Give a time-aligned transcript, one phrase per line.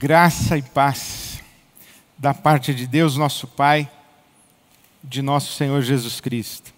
[0.00, 1.42] Graça e paz
[2.16, 3.90] da parte de Deus, nosso Pai,
[5.02, 6.72] de nosso Senhor Jesus Cristo.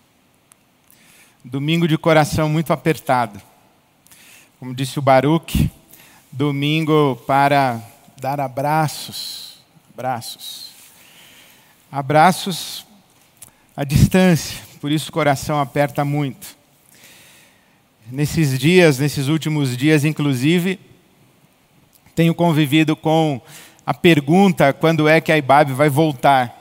[1.45, 3.39] Domingo de coração muito apertado.
[4.59, 5.71] Como disse o Baruch,
[6.33, 7.83] domingo para
[8.19, 9.59] dar abraços,
[9.93, 10.71] abraços.
[11.93, 12.87] Abraços
[13.77, 16.57] à distância, por isso o coração aperta muito.
[18.11, 20.81] Nesses dias, nesses últimos dias, inclusive,
[22.21, 23.41] tenho convivido com
[23.87, 26.55] a pergunta quando é que a IBAB vai voltar.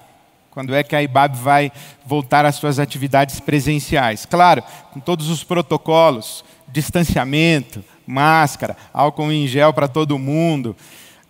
[0.51, 1.69] Quando é que a IBAB vai
[2.05, 4.25] voltar às suas atividades presenciais?
[4.25, 4.63] Claro,
[4.93, 10.77] com todos os protocolos, distanciamento, máscara, álcool em gel para todo mundo,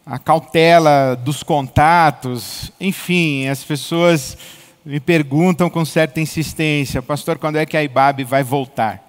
[0.05, 4.37] a cautela dos contatos, enfim, as pessoas
[4.85, 9.03] me perguntam com certa insistência, pastor, quando é que a IBAB vai voltar?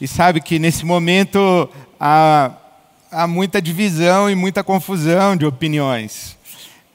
[0.00, 1.70] E sabe que nesse momento
[2.00, 2.50] há,
[3.12, 6.36] há muita divisão e muita confusão de opiniões.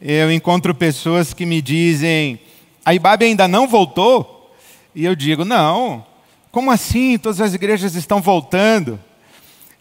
[0.01, 2.39] Eu encontro pessoas que me dizem:
[2.83, 4.51] a IBAB ainda não voltou?
[4.95, 6.03] E eu digo: não,
[6.51, 7.17] como assim?
[7.17, 8.99] Todas as igrejas estão voltando.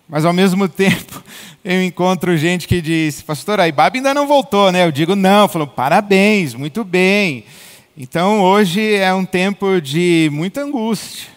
[0.09, 1.23] Mas ao mesmo tempo,
[1.65, 4.85] eu encontro gente que diz: Pastor, a IBAB ainda não voltou, né?
[4.85, 5.49] Eu digo: não.
[5.49, 7.45] Falou: parabéns, muito bem.
[7.97, 11.29] Então hoje é um tempo de muita angústia,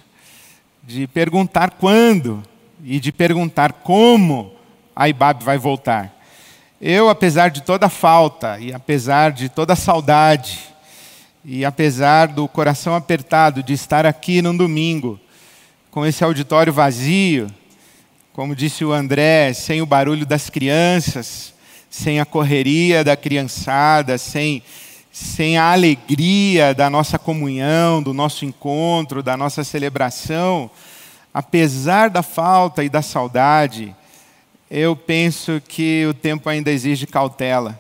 [0.84, 2.44] de perguntar quando
[2.84, 4.59] e de perguntar como
[5.00, 6.14] a IBAB vai voltar.
[6.82, 10.60] Eu, apesar de toda a falta e apesar de toda a saudade
[11.46, 15.18] e apesar do coração apertado de estar aqui num domingo
[15.90, 17.50] com esse auditório vazio,
[18.34, 21.54] como disse o André, sem o barulho das crianças,
[21.90, 24.62] sem a correria da criançada, sem
[25.12, 30.70] sem a alegria da nossa comunhão, do nosso encontro, da nossa celebração,
[31.34, 33.96] apesar da falta e da saudade,
[34.70, 37.80] eu penso que o tempo ainda exige cautela.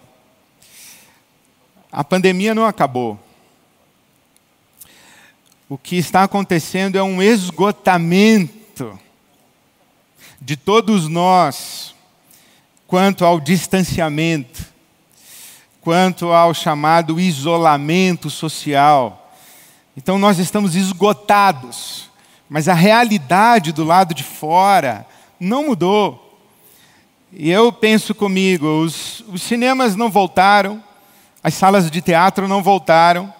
[1.91, 3.19] A pandemia não acabou.
[5.67, 8.99] O que está acontecendo é um esgotamento
[10.41, 11.93] de todos nós
[12.87, 14.69] quanto ao distanciamento
[15.81, 19.33] quanto ao chamado isolamento social.
[19.95, 22.09] Então nós estamos esgotados,
[22.47, 25.05] mas a realidade do lado de fora
[25.39, 26.28] não mudou.
[27.31, 30.83] E eu penso comigo: os, os cinemas não voltaram,
[31.43, 33.33] as salas de teatro não voltaram,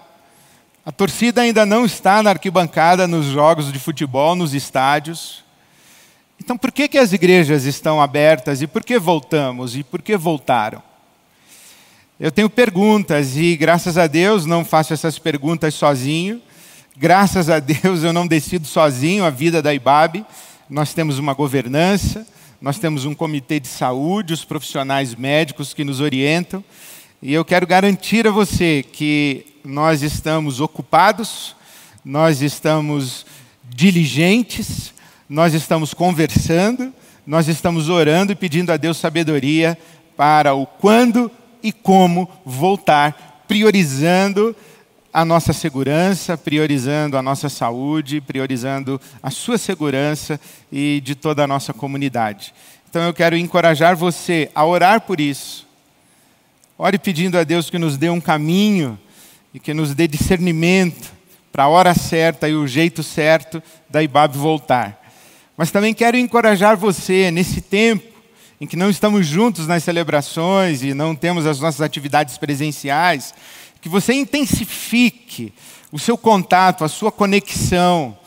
[0.85, 5.43] a torcida ainda não está na arquibancada nos jogos de futebol, nos estádios.
[6.39, 10.15] Então, por que, que as igrejas estão abertas e por que voltamos e por que
[10.15, 10.81] voltaram?
[12.19, 16.41] Eu tenho perguntas e, graças a Deus, não faço essas perguntas sozinho.
[16.97, 20.25] Graças a Deus, eu não decido sozinho a vida da IBAB.
[20.69, 22.27] Nós temos uma governança,
[22.61, 26.63] nós temos um comitê de saúde, os profissionais médicos que nos orientam.
[27.21, 31.55] E eu quero garantir a você que nós estamos ocupados,
[32.03, 33.25] nós estamos
[33.63, 34.93] diligentes,
[35.29, 36.93] nós estamos conversando,
[37.25, 39.77] nós estamos orando e pedindo a Deus sabedoria
[40.17, 41.31] para o quando
[41.63, 44.55] e como voltar, priorizando
[45.11, 50.39] a nossa segurança, priorizando a nossa saúde, priorizando a sua segurança
[50.71, 52.53] e de toda a nossa comunidade.
[52.89, 55.67] Então eu quero encorajar você a orar por isso.
[56.77, 58.97] Ore pedindo a Deus que nos dê um caminho
[59.53, 61.11] e que nos dê discernimento
[61.51, 64.97] para a hora certa e o jeito certo da IBAB voltar.
[65.57, 68.07] Mas também quero encorajar você nesse tempo
[68.61, 73.33] em que não estamos juntos nas celebrações e não temos as nossas atividades presenciais,
[73.81, 75.53] que você intensifique
[75.91, 78.17] o seu contato, a sua conexão,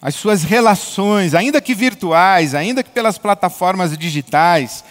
[0.00, 4.84] as suas relações, ainda que virtuais, ainda que pelas plataformas digitais,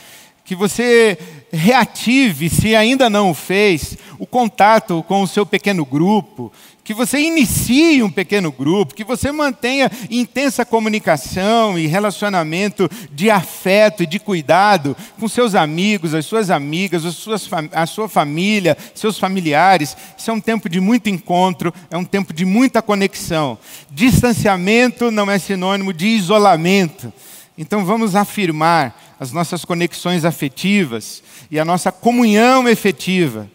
[0.43, 1.17] que você
[1.51, 6.51] reative, se ainda não o fez, o contato com o seu pequeno grupo,
[6.83, 14.03] que você inicie um pequeno grupo, que você mantenha intensa comunicação e relacionamento de afeto
[14.03, 19.19] e de cuidado com seus amigos, as suas amigas, as suas, a sua família, seus
[19.19, 19.95] familiares.
[20.17, 23.57] Isso é um tempo de muito encontro, é um tempo de muita conexão.
[23.91, 27.13] Distanciamento não é sinônimo de isolamento.
[27.57, 33.47] Então vamos afirmar as nossas conexões afetivas e a nossa comunhão efetiva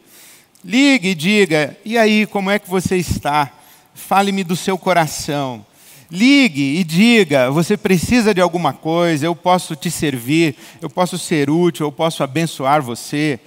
[0.66, 3.52] Ligue e diga: e aí, como é que você está?
[3.94, 5.64] Fale-me do seu coração.
[6.10, 11.48] Ligue e diga: você precisa de alguma coisa, eu posso te servir, eu posso ser
[11.48, 13.38] útil, eu posso abençoar você.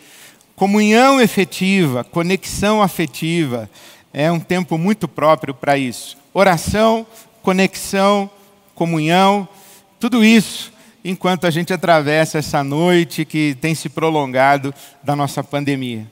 [0.56, 3.70] Comunhão efetiva, conexão afetiva,
[4.14, 6.18] é um tempo muito próprio para isso.
[6.34, 7.06] Oração,
[7.42, 8.30] conexão,
[8.74, 9.46] comunhão,
[10.00, 10.72] tudo isso
[11.04, 14.74] enquanto a gente atravessa essa noite que tem se prolongado
[15.04, 16.08] da nossa pandemia.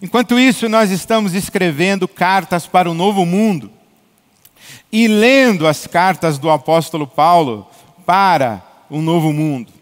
[0.00, 3.70] Enquanto isso, nós estamos escrevendo cartas para o novo mundo
[4.92, 7.66] e lendo as cartas do apóstolo Paulo
[8.04, 9.72] para o novo mundo.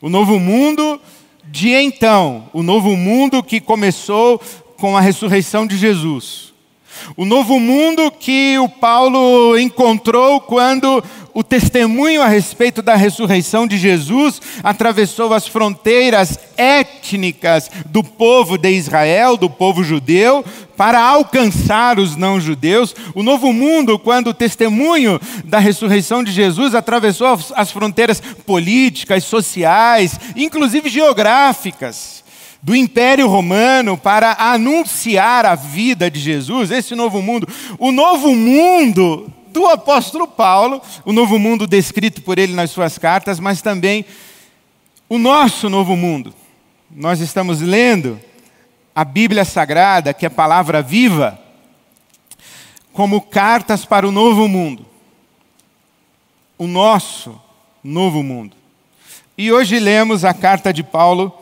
[0.00, 1.00] O novo mundo
[1.44, 4.40] de então, o novo mundo que começou
[4.76, 6.52] com a ressurreição de Jesus.
[7.16, 11.02] O novo mundo que o Paulo encontrou quando
[11.38, 18.72] o testemunho a respeito da ressurreição de Jesus atravessou as fronteiras étnicas do povo de
[18.72, 20.44] Israel, do povo judeu,
[20.76, 22.92] para alcançar os não-judeus.
[23.14, 30.18] O novo mundo, quando o testemunho da ressurreição de Jesus atravessou as fronteiras políticas, sociais,
[30.34, 32.24] inclusive geográficas
[32.60, 37.46] do Império Romano para anunciar a vida de Jesus, esse novo mundo.
[37.78, 43.40] O novo mundo do apóstolo Paulo, o novo mundo descrito por ele nas suas cartas,
[43.40, 44.04] mas também
[45.08, 46.32] o nosso novo mundo.
[46.88, 48.20] Nós estamos lendo
[48.94, 51.40] a Bíblia Sagrada, que é palavra viva,
[52.92, 54.86] como cartas para o novo mundo.
[56.56, 57.40] O nosso
[57.82, 58.56] novo mundo.
[59.36, 61.36] E hoje lemos a carta de Paulo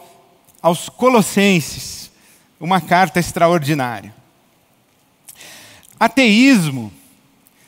[0.62, 2.10] aos Colossenses,
[2.58, 4.14] uma carta extraordinária.
[6.00, 6.90] Ateísmo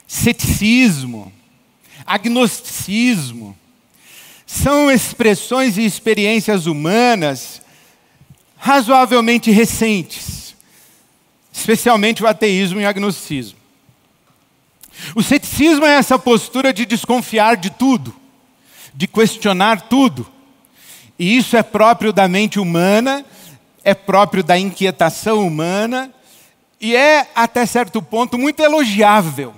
[0.08, 1.30] ceticismo,
[2.06, 3.56] agnosticismo,
[4.46, 7.60] são expressões e experiências humanas
[8.56, 10.56] razoavelmente recentes,
[11.52, 13.58] especialmente o ateísmo e o agnosticismo.
[15.14, 18.16] O ceticismo é essa postura de desconfiar de tudo,
[18.94, 20.26] de questionar tudo.
[21.18, 23.24] E isso é próprio da mente humana,
[23.84, 26.12] é próprio da inquietação humana,
[26.80, 29.54] e é, até certo ponto, muito elogiável.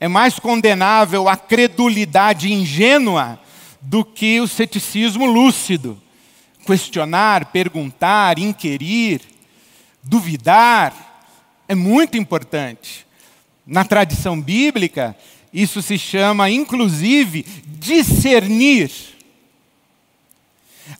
[0.00, 3.40] É mais condenável a credulidade ingênua
[3.80, 6.00] do que o ceticismo lúcido.
[6.64, 9.22] Questionar, perguntar, inquirir,
[10.02, 10.94] duvidar
[11.66, 13.06] é muito importante.
[13.66, 15.16] Na tradição bíblica,
[15.52, 18.90] isso se chama, inclusive, discernir.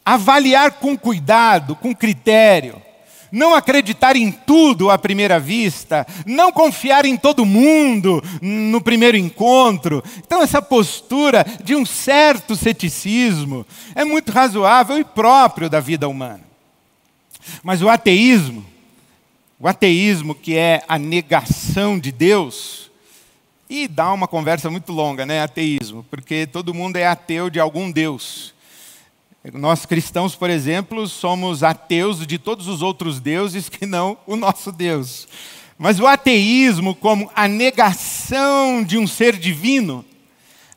[0.05, 2.88] Avaliar com cuidado, com critério
[3.31, 10.03] não acreditar em tudo à primeira vista, não confiar em todo mundo no primeiro encontro.
[10.19, 16.43] Então, essa postura de um certo ceticismo é muito razoável e próprio da vida humana.
[17.63, 18.65] Mas o ateísmo,
[19.59, 22.89] o ateísmo que é a negação de Deus,
[23.69, 25.43] e dá uma conversa muito longa, né?
[25.43, 28.55] Ateísmo, porque todo mundo é ateu de algum Deus.
[29.53, 34.71] Nós cristãos, por exemplo, somos ateus de todos os outros deuses que não o nosso
[34.71, 35.27] Deus.
[35.79, 40.05] Mas o ateísmo, como a negação de um ser divino,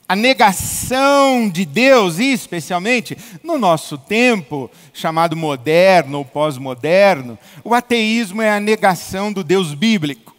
[0.07, 8.41] a negação de Deus, e especialmente no nosso tempo, chamado moderno ou pós-moderno, o ateísmo
[8.41, 10.35] é a negação do Deus bíblico.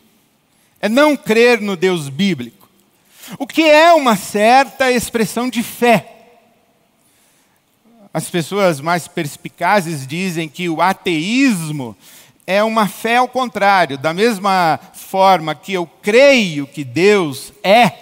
[0.80, 2.68] É não crer no Deus bíblico.
[3.38, 6.21] O que é uma certa expressão de fé.
[8.14, 11.96] As pessoas mais perspicazes dizem que o ateísmo
[12.46, 13.96] é uma fé ao contrário.
[13.96, 17.92] Da mesma forma que eu creio que Deus é,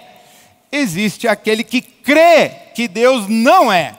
[0.71, 3.95] existe aquele que crê que Deus não é.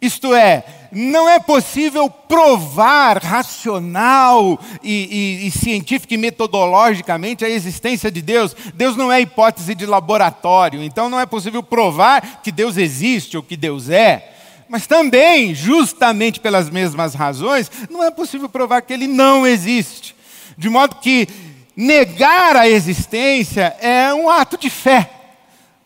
[0.00, 8.10] Isto é, não é possível provar racional e, e, e científica e metodologicamente a existência
[8.10, 8.56] de Deus.
[8.74, 13.42] Deus não é hipótese de laboratório, então não é possível provar que Deus existe ou
[13.42, 14.39] que Deus é.
[14.70, 20.14] Mas também, justamente pelas mesmas razões, não é possível provar que ele não existe.
[20.56, 21.26] De modo que
[21.74, 25.10] negar a existência é um ato de fé,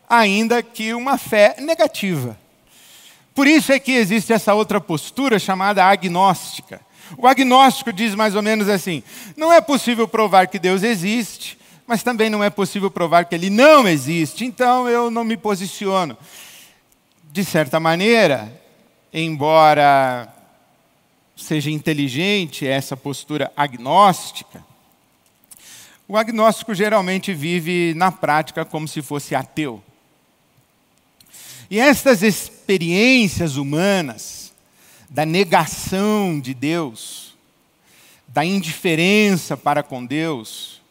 [0.06, 2.38] ainda que uma fé negativa.
[3.34, 6.78] Por isso é que existe essa outra postura chamada agnóstica.
[7.16, 9.02] O agnóstico diz mais ou menos assim:
[9.34, 13.48] não é possível provar que Deus existe, mas também não é possível provar que ele
[13.48, 16.18] não existe, então eu não me posiciono.
[17.32, 18.62] De certa maneira,
[19.14, 20.28] embora
[21.36, 24.64] seja inteligente essa postura agnóstica,
[26.08, 29.82] o agnóstico geralmente vive na prática como se fosse ateu.
[31.70, 34.52] E estas experiências humanas
[35.08, 37.36] da negação de Deus,
[38.26, 40.82] da indiferença para com Deus,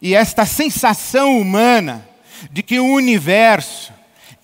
[0.00, 2.06] e esta sensação humana
[2.50, 3.92] de que o universo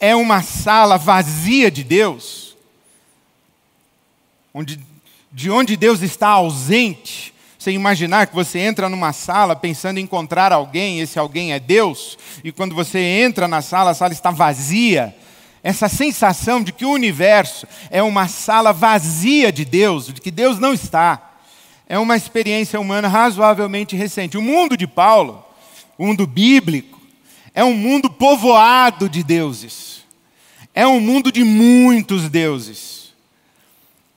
[0.00, 2.51] é uma sala vazia de Deus,
[4.52, 4.78] onde,
[5.30, 10.52] de onde Deus está ausente, sem imaginar que você entra numa sala pensando em encontrar
[10.52, 15.14] alguém, esse alguém é Deus, e quando você entra na sala, a sala está vazia.
[15.62, 20.59] essa sensação de que o universo é uma sala vazia de Deus, de que Deus
[20.59, 21.32] não está,
[21.88, 24.38] é uma experiência humana razoavelmente recente.
[24.38, 25.44] O mundo de Paulo,
[25.99, 27.00] o mundo bíblico,
[27.54, 30.02] é um mundo povoado de deuses.
[30.75, 33.01] É um mundo de muitos deuses.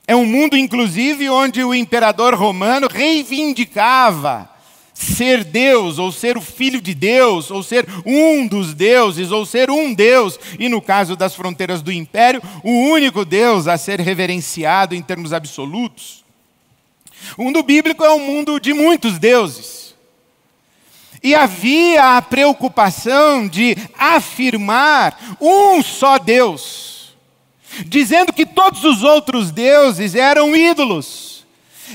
[0.06, 4.48] É um mundo, inclusive, onde o imperador romano reivindicava
[4.94, 9.70] ser Deus, ou ser o filho de Deus, ou ser um dos deuses, ou ser
[9.70, 14.94] um Deus, e no caso das fronteiras do império, o único Deus a ser reverenciado
[14.94, 16.24] em termos absolutos.
[17.36, 19.94] O mundo bíblico é um mundo de muitos deuses.
[21.22, 26.95] E havia a preocupação de afirmar um só Deus,
[27.84, 31.44] dizendo que todos os outros deuses eram ídolos,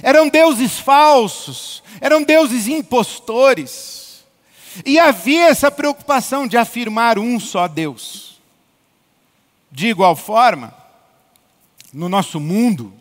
[0.03, 4.23] eram deuses falsos, eram deuses impostores.
[4.85, 8.39] E havia essa preocupação de afirmar um só Deus.
[9.71, 10.73] De igual forma,
[11.93, 12.93] no nosso mundo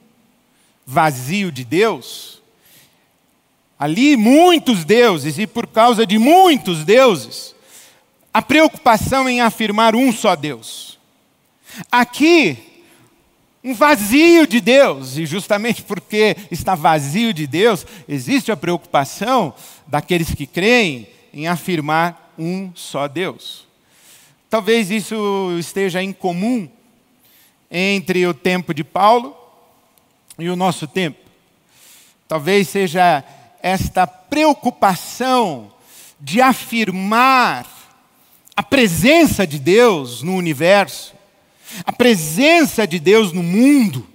[0.84, 2.40] vazio de Deus,
[3.78, 7.54] ali muitos deuses, e por causa de muitos deuses,
[8.32, 10.98] a preocupação em afirmar um só Deus.
[11.90, 12.69] Aqui,
[13.62, 19.54] um vazio de Deus, e justamente porque está vazio de Deus, existe a preocupação
[19.86, 23.66] daqueles que creem em afirmar um só Deus.
[24.48, 26.68] Talvez isso esteja em comum
[27.70, 29.36] entre o tempo de Paulo
[30.38, 31.18] e o nosso tempo.
[32.26, 33.22] Talvez seja
[33.62, 35.70] esta preocupação
[36.18, 37.66] de afirmar
[38.56, 41.14] a presença de Deus no universo
[41.84, 44.06] a presença de Deus no mundo,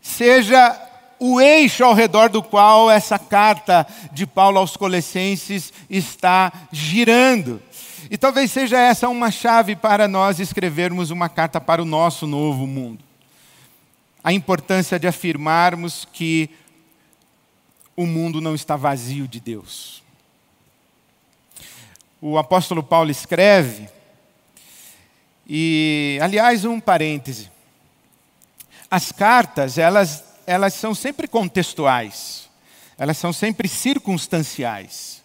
[0.00, 0.78] seja
[1.18, 7.62] o eixo ao redor do qual essa carta de Paulo aos Colossenses está girando.
[8.10, 12.66] E talvez seja essa uma chave para nós escrevermos uma carta para o nosso novo
[12.66, 13.04] mundo.
[14.24, 16.48] A importância de afirmarmos que
[17.94, 20.02] o mundo não está vazio de Deus.
[22.20, 23.88] O apóstolo Paulo escreve
[25.52, 27.50] e, aliás, um parêntese.
[28.88, 32.48] As cartas, elas, elas são sempre contextuais.
[32.96, 35.24] Elas são sempre circunstanciais.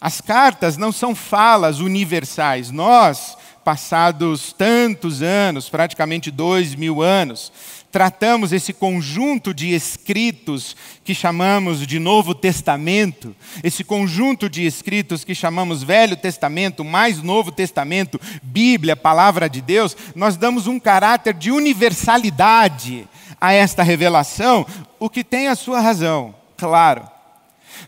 [0.00, 2.70] As cartas não são falas universais.
[2.70, 7.52] Nós, passados tantos anos, praticamente dois mil anos,
[7.90, 15.34] tratamos esse conjunto de escritos que chamamos de Novo Testamento, esse conjunto de escritos que
[15.34, 21.50] chamamos Velho Testamento, mais Novo Testamento, Bíblia, Palavra de Deus, nós damos um caráter de
[21.50, 23.08] universalidade
[23.40, 24.66] a esta revelação,
[24.98, 27.08] o que tem a sua razão, claro.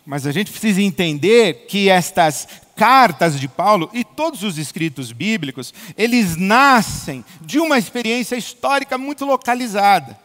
[0.04, 2.48] Mas a gente precisa entender que estas
[2.82, 9.24] cartas de Paulo e todos os escritos bíblicos, eles nascem de uma experiência histórica muito
[9.24, 10.18] localizada.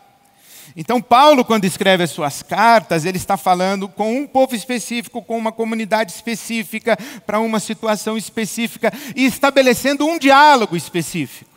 [0.76, 5.38] Então, Paulo, quando escreve as suas cartas, ele está falando com um povo específico, com
[5.38, 6.98] uma comunidade específica,
[7.28, 11.52] para uma situação específica e estabelecendo um diálogo específico.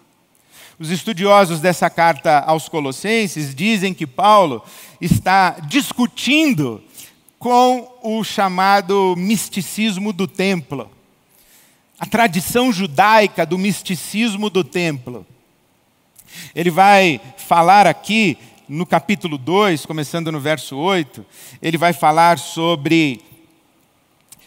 [0.79, 4.63] Os estudiosos dessa carta aos Colossenses dizem que Paulo
[5.01, 6.85] está discutindo
[7.41, 10.91] com o chamado misticismo do templo.
[11.99, 15.27] A tradição judaica do misticismo do templo.
[16.55, 18.37] Ele vai falar aqui
[18.69, 21.25] no capítulo 2, começando no verso 8,
[21.63, 23.23] ele vai falar sobre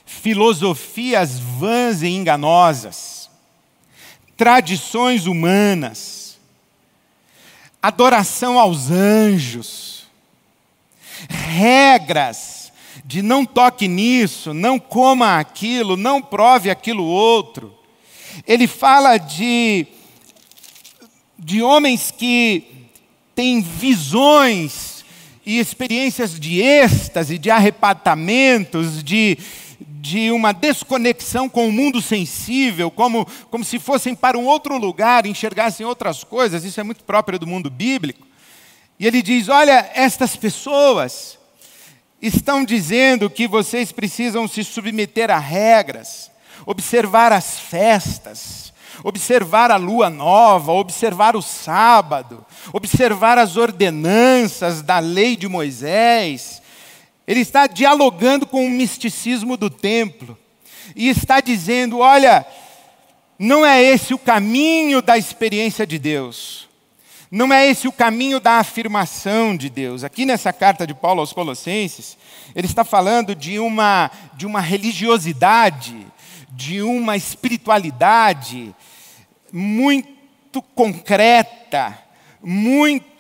[0.06, 3.28] filosofias vãs e enganosas,
[4.38, 6.38] tradições humanas,
[7.82, 10.08] adoração aos anjos,
[11.28, 12.63] regras
[13.04, 17.74] de não toque nisso, não coma aquilo, não prove aquilo outro.
[18.48, 19.88] Ele fala de,
[21.38, 22.88] de homens que
[23.36, 25.04] têm visões
[25.46, 29.38] e experiências de êxtase, de arrebatamentos, de,
[29.80, 35.26] de uma desconexão com o mundo sensível, como, como se fossem para um outro lugar,
[35.26, 36.64] enxergassem outras coisas.
[36.64, 38.26] Isso é muito próprio do mundo bíblico.
[39.00, 41.38] E ele diz: olha, estas pessoas
[42.24, 46.32] estão dizendo que vocês precisam se submeter a regras,
[46.66, 48.72] observar as festas,
[49.04, 56.62] observar a lua nova, observar o sábado, observar as ordenanças da lei de Moisés.
[57.28, 60.38] Ele está dialogando com o misticismo do templo
[60.96, 62.46] e está dizendo: olha,
[63.38, 66.70] não é esse o caminho da experiência de Deus.
[67.36, 70.04] Não é esse o caminho da afirmação de Deus.
[70.04, 72.16] Aqui nessa carta de Paulo aos Colossenses,
[72.54, 76.06] ele está falando de uma, de uma religiosidade,
[76.52, 78.72] de uma espiritualidade
[79.52, 81.98] muito concreta,
[82.40, 83.13] muito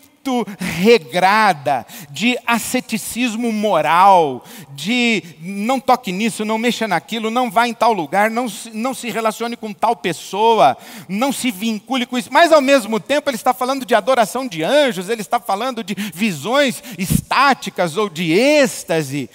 [0.57, 7.93] regrada, de asceticismo moral, de não toque nisso, não mexa naquilo, não vá em tal
[7.93, 10.77] lugar, não, não se relacione com tal pessoa,
[11.09, 12.29] não se vincule com isso.
[12.31, 15.93] Mas ao mesmo tempo ele está falando de adoração de anjos, ele está falando de
[16.13, 19.29] visões estáticas ou de êxtase.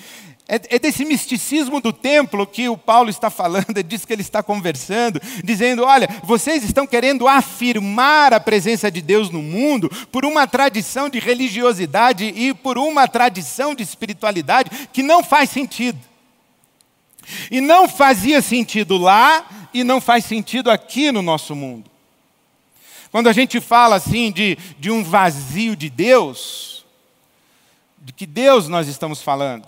[0.51, 4.23] É, é, desse misticismo do templo que o Paulo está falando, é disso que ele
[4.23, 10.25] está conversando, dizendo: olha, vocês estão querendo afirmar a presença de Deus no mundo por
[10.25, 15.99] uma tradição de religiosidade e por uma tradição de espiritualidade que não faz sentido.
[17.51, 21.91] E não fazia sentido lá e não faz sentido aqui no nosso mundo.
[23.11, 26.87] Quando a gente fala assim de, de um vazio de Deus,
[27.99, 29.67] de que Deus nós estamos falando?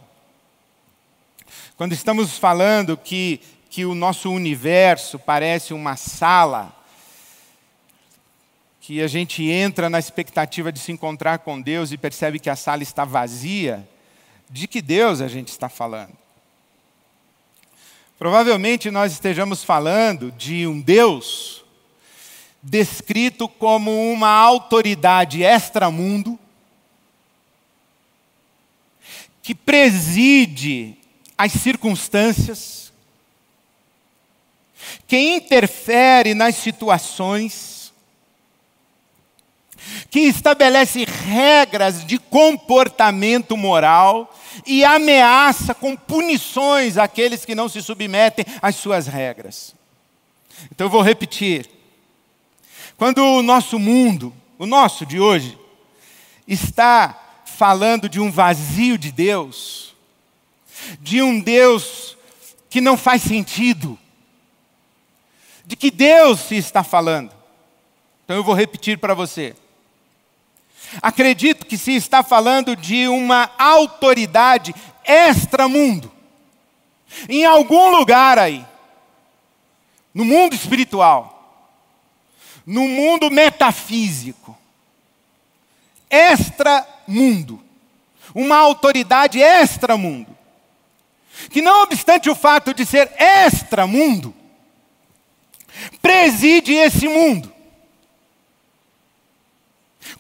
[1.80, 6.76] Quando estamos falando que, que o nosso universo parece uma sala,
[8.82, 12.54] que a gente entra na expectativa de se encontrar com Deus e percebe que a
[12.54, 13.88] sala está vazia,
[14.50, 16.12] de que Deus a gente está falando?
[18.18, 21.64] Provavelmente nós estejamos falando de um Deus
[22.62, 26.38] descrito como uma autoridade extramundo,
[29.42, 30.99] que preside
[31.40, 32.92] as circunstâncias,
[35.08, 37.94] que interfere nas situações,
[40.10, 48.44] que estabelece regras de comportamento moral e ameaça com punições aqueles que não se submetem
[48.60, 49.74] às suas regras.
[50.70, 51.70] Então eu vou repetir.
[52.98, 55.58] Quando o nosso mundo, o nosso de hoje,
[56.46, 59.89] está falando de um vazio de Deus,
[61.00, 62.16] de um Deus
[62.68, 63.98] que não faz sentido.
[65.66, 67.32] De que Deus se está falando?
[68.24, 69.54] Então eu vou repetir para você.
[71.02, 74.74] Acredito que se está falando de uma autoridade
[75.04, 76.10] extramundo.
[77.28, 78.64] Em algum lugar aí.
[80.14, 81.36] No mundo espiritual.
[82.64, 84.56] No mundo metafísico.
[86.08, 87.62] Extramundo.
[88.34, 90.39] Uma autoridade extramundo
[91.48, 94.34] que não obstante o fato de ser extramundo,
[96.02, 97.52] preside esse mundo.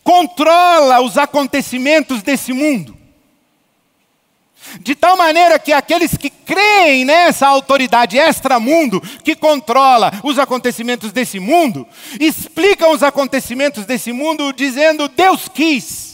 [0.02, 3.00] Controla os acontecimentos desse mundo.
[4.80, 11.40] De tal maneira que aqueles que creem nessa autoridade extramundo que controla os acontecimentos desse
[11.40, 11.86] mundo,
[12.20, 16.09] explicam os acontecimentos desse mundo dizendo: Deus quis.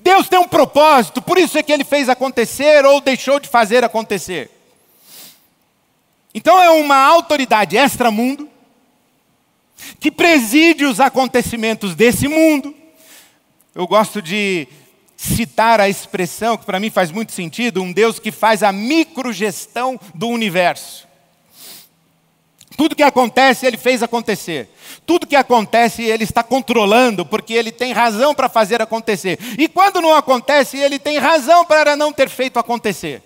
[0.00, 3.84] Deus tem um propósito, por isso é que ele fez acontecer ou deixou de fazer
[3.84, 4.50] acontecer.
[6.34, 8.48] Então é uma autoridade extramundo
[10.00, 12.74] que preside os acontecimentos desse mundo.
[13.74, 14.66] Eu gosto de
[15.16, 19.98] citar a expressão que para mim faz muito sentido, um Deus que faz a microgestão
[20.14, 21.06] do universo.
[22.76, 24.68] Tudo que acontece, ele fez acontecer.
[25.06, 29.38] Tudo que acontece, ele está controlando, porque ele tem razão para fazer acontecer.
[29.58, 33.22] E quando não acontece, ele tem razão para não ter feito acontecer.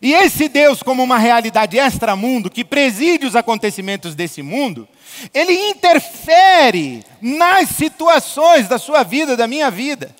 [0.00, 4.86] E esse Deus, como uma realidade extramundo, que preside os acontecimentos desse mundo,
[5.32, 10.14] ele interfere nas situações da sua vida, da minha vida.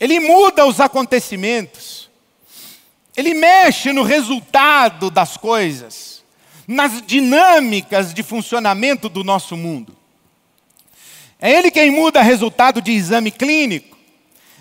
[0.00, 2.01] Ele muda os acontecimentos.
[3.16, 6.22] Ele mexe no resultado das coisas,
[6.66, 9.96] nas dinâmicas de funcionamento do nosso mundo.
[11.40, 13.98] É Ele quem muda resultado de exame clínico.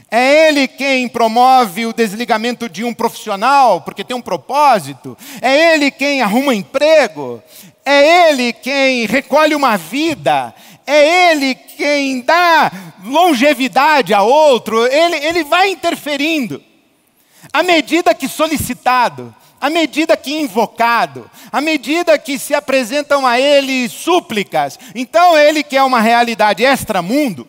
[0.10, 5.18] É Ele quem promove o desligamento de um profissional, porque tem um propósito.
[5.42, 7.42] É Ele quem arruma emprego.
[7.86, 10.54] É Ele quem recolhe uma vida.
[10.86, 12.70] É Ele quem dá
[13.06, 14.86] longevidade a outro.
[14.86, 16.62] Ele, ele vai interferindo.
[17.52, 23.88] À medida que solicitado, à medida que invocado, à medida que se apresentam a ele
[23.88, 27.48] súplicas, então ele que é uma realidade extramundo,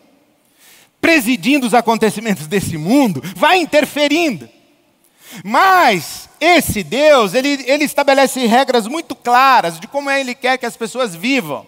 [1.01, 4.47] presidindo os acontecimentos desse mundo, vai interferindo.
[5.43, 10.77] Mas esse Deus, ele, ele estabelece regras muito claras de como ele quer que as
[10.77, 11.65] pessoas vivam.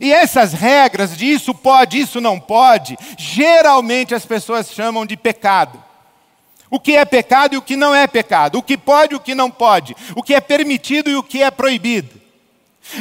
[0.00, 5.82] E essas regras de isso pode, isso não pode, geralmente as pessoas chamam de pecado.
[6.70, 8.58] O que é pecado e o que não é pecado.
[8.58, 9.96] O que pode e o que não pode.
[10.14, 12.18] O que é permitido e o que é proibido.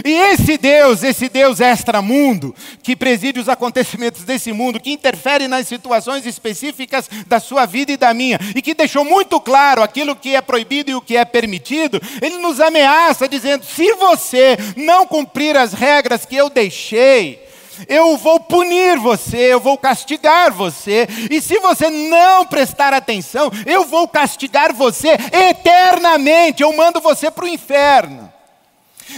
[0.04, 2.54] E esse Deus, esse Deus extramundo,
[2.84, 7.98] que preside os acontecimentos desse mundo, que interfere nas situações específicas da sua vida e
[7.98, 11.24] da minha, e que deixou muito claro aquilo que é proibido e o que é
[11.24, 17.47] permitido, ele nos ameaça dizendo: se você não cumprir as regras que eu deixei,
[17.88, 23.86] eu vou punir você, eu vou castigar você, e se você não prestar atenção, eu
[23.86, 28.32] vou castigar você eternamente, eu mando você para o inferno.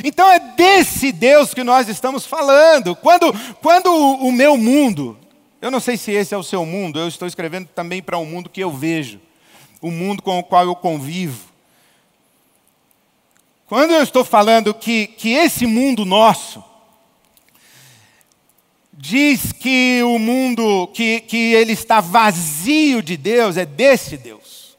[0.03, 2.95] Então é desse Deus que nós estamos falando.
[2.95, 5.17] Quando, quando o meu mundo,
[5.61, 8.25] eu não sei se esse é o seu mundo, eu estou escrevendo também para um
[8.25, 9.19] mundo que eu vejo,
[9.81, 11.49] o mundo com o qual eu convivo.
[13.67, 16.63] Quando eu estou falando que, que esse mundo nosso
[19.01, 24.77] diz que o mundo, que, que ele está vazio de Deus, é desse Deus.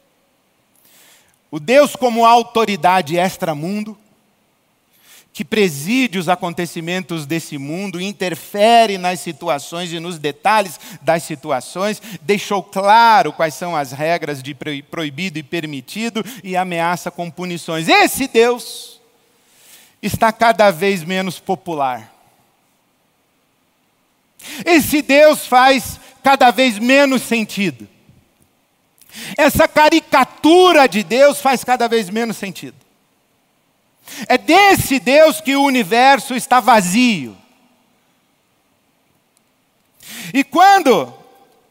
[1.51, 3.97] O Deus como autoridade extramundo,
[5.33, 12.63] que preside os acontecimentos desse mundo, interfere nas situações e nos detalhes das situações, deixou
[12.63, 17.89] claro quais são as regras de proibido e permitido e ameaça com punições.
[17.89, 19.01] Esse Deus
[20.03, 22.20] está cada vez menos popular.
[24.65, 27.89] Esse Deus faz cada vez menos sentido.
[29.37, 32.77] Essa caricatura de Deus faz cada vez menos sentido.
[34.29, 37.37] É desse Deus que o universo está vazio.
[40.33, 41.13] E quando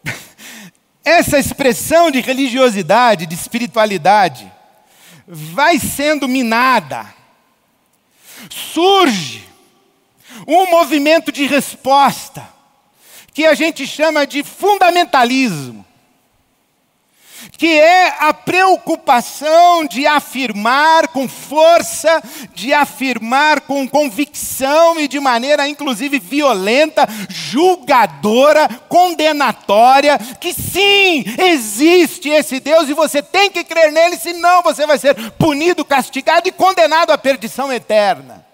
[1.03, 4.51] essa expressão de religiosidade, de espiritualidade,
[5.27, 7.13] vai sendo minada,
[8.49, 9.47] surge
[10.47, 12.47] um movimento de resposta,
[13.39, 15.86] que a gente chama de fundamentalismo
[17.58, 22.21] que é a preocupação de afirmar com força,
[22.54, 32.60] de afirmar com convicção e de maneira inclusive violenta, julgadora, condenatória, que sim, existe esse
[32.60, 37.12] Deus e você tem que crer nele, senão você vai ser punido, castigado e condenado
[37.12, 38.48] à perdição eterna.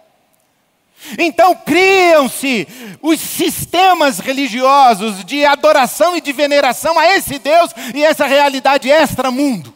[1.17, 2.67] Então criam-se
[3.01, 9.73] os sistemas religiosos de adoração e de veneração a esse Deus e essa realidade extra-mundo.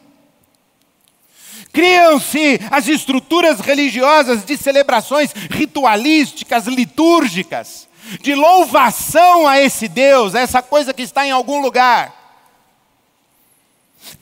[1.71, 7.87] Criam-se as estruturas religiosas de celebrações ritualísticas, litúrgicas,
[8.21, 12.15] de louvação a esse Deus, a essa coisa que está em algum lugar.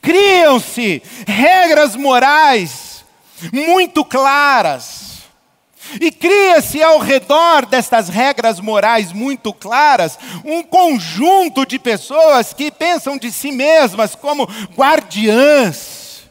[0.01, 3.05] Criam-se regras morais
[3.53, 5.06] muito claras
[6.01, 13.17] e cria-se ao redor destas regras morais muito claras um conjunto de pessoas que pensam
[13.17, 16.23] de si mesmas como guardiãs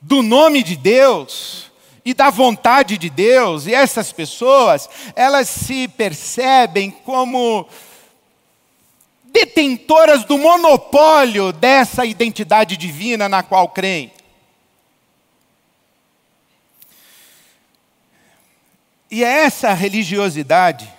[0.00, 1.70] do nome de Deus
[2.04, 3.66] e da vontade de Deus.
[3.66, 7.66] E essas pessoas, elas se percebem como
[9.24, 14.12] detentoras do monopólio dessa identidade divina na qual creem.
[19.14, 20.92] E é essa religiosidade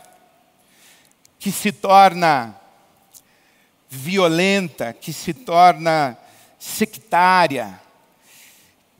[1.37, 2.55] que se torna
[3.89, 6.17] violenta, que se torna
[6.57, 7.77] sectária,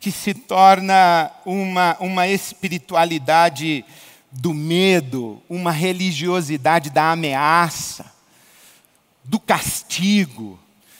[0.01, 3.85] que se torna uma, uma espiritualidade
[4.29, 8.11] do medo, uma religiosidade da ameaça,
[9.23, 10.59] do castigo,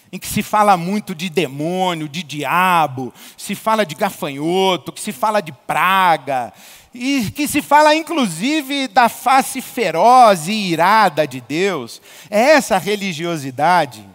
[0.10, 5.12] em que se fala muito de demônio, de diabo, se fala de gafanhoto, que se
[5.12, 6.54] fala de praga,
[6.96, 14.06] e que se fala inclusive da face feroz e irada de Deus, é essa religiosidade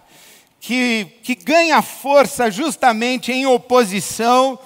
[0.59, 4.59] que, que ganha força justamente em oposição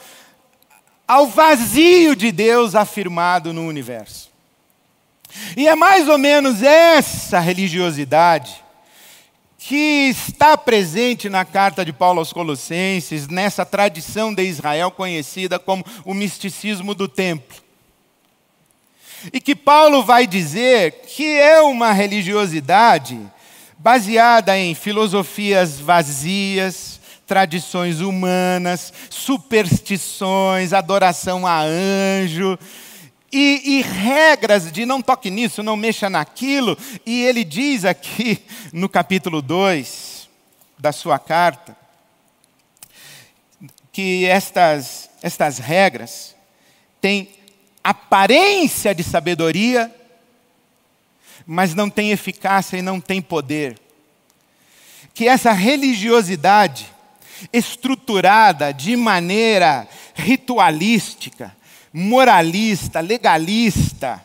[1.06, 4.30] ao vazio de Deus afirmado no universo.
[5.56, 8.62] E é mais ou menos essa religiosidade
[9.58, 15.84] que está presente na carta de Paulo aos Colossenses, nessa tradição de Israel conhecida como
[16.04, 17.63] o misticismo do templo.
[19.32, 23.18] E que Paulo vai dizer que é uma religiosidade
[23.78, 32.58] baseada em filosofias vazias, tradições humanas, superstições, adoração a anjo.
[33.32, 36.78] E, e, regras de não toque nisso, não mexa naquilo.
[37.04, 38.40] E ele diz aqui
[38.72, 40.28] no capítulo 2
[40.78, 41.76] da sua carta
[43.94, 46.34] que estas, estas regras
[47.00, 47.28] têm
[47.84, 49.94] aparência de sabedoria,
[51.46, 53.78] mas não tem eficácia e não tem poder.
[55.12, 56.92] Que essa religiosidade
[57.52, 61.54] estruturada de maneira ritualística,
[61.92, 64.24] moralista, legalista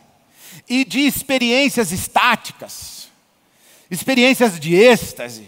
[0.68, 3.08] e de experiências estáticas,
[3.90, 5.46] experiências de êxtase,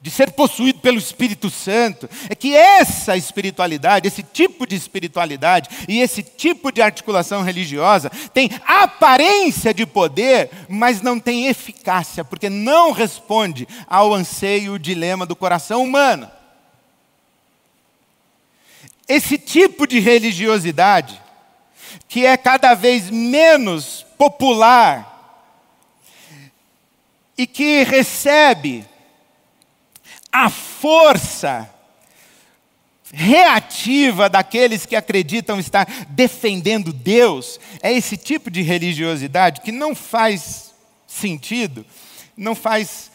[0.00, 6.00] de ser possuído pelo Espírito Santo, é que essa espiritualidade, esse tipo de espiritualidade e
[6.00, 12.92] esse tipo de articulação religiosa tem aparência de poder, mas não tem eficácia, porque não
[12.92, 16.30] responde ao anseio, o dilema do coração humano.
[19.08, 21.20] Esse tipo de religiosidade,
[22.08, 25.16] que é cada vez menos popular
[27.36, 28.84] e que recebe
[30.32, 31.68] a força
[33.12, 40.74] reativa daqueles que acreditam estar defendendo Deus, é esse tipo de religiosidade que não faz
[41.06, 41.86] sentido,
[42.36, 43.10] não faz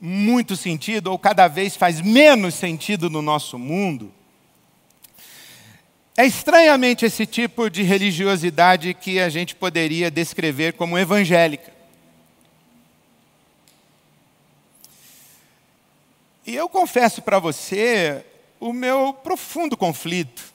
[0.00, 4.12] muito sentido, ou cada vez faz menos sentido no nosso mundo.
[6.16, 11.75] É estranhamente esse tipo de religiosidade que a gente poderia descrever como evangélica.
[16.46, 18.24] E eu confesso para você
[18.60, 20.54] o meu profundo conflito.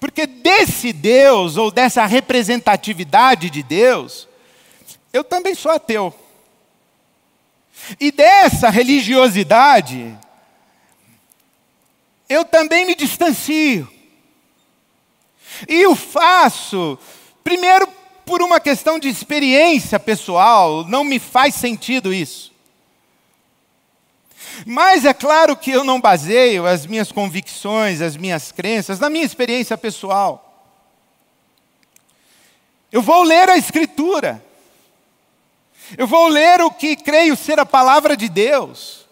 [0.00, 4.26] Porque desse Deus, ou dessa representatividade de Deus,
[5.12, 6.14] eu também sou ateu.
[8.00, 10.16] E dessa religiosidade,
[12.30, 13.86] eu também me distancio.
[15.68, 16.98] E o faço,
[17.44, 17.86] primeiro,
[18.24, 22.55] por uma questão de experiência pessoal, não me faz sentido isso.
[24.64, 29.24] Mas é claro que eu não baseio as minhas convicções, as minhas crenças na minha
[29.24, 30.42] experiência pessoal.
[32.90, 34.42] Eu vou ler a Escritura.
[35.96, 39.05] Eu vou ler o que creio ser a palavra de Deus.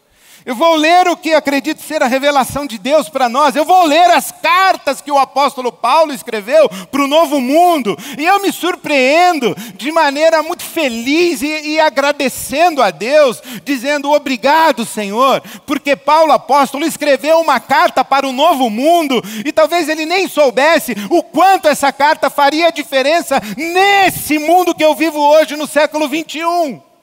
[0.46, 3.56] Eu vou ler o que acredito ser a revelação de Deus para nós.
[3.56, 7.96] Eu vou ler as cartas que o apóstolo Paulo escreveu para o novo mundo.
[8.18, 14.84] E eu me surpreendo de maneira muito feliz e, e agradecendo a Deus, dizendo obrigado,
[14.84, 20.28] Senhor, porque Paulo apóstolo escreveu uma carta para o novo mundo e talvez ele nem
[20.28, 26.06] soubesse o quanto essa carta faria diferença nesse mundo que eu vivo hoje no século
[26.06, 26.93] 21.